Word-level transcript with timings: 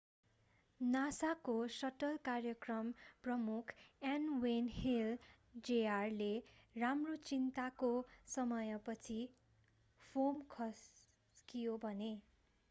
nasa 0.79 1.27
को 1.43 1.55
shuttle 1.67 2.15
कार्यक्रम 2.25 2.87
प्रमुख 3.23 3.73
n. 4.03 4.25
wayne 4.45 4.71
hale 4.77 5.13
jr.ले 5.67 6.31
हाम्रो 6.75 7.15
चिन्ताको 7.25 7.91
समयपछि 8.29 9.19
फोम 10.13 10.41
खस्कियो”भने। 10.51 12.13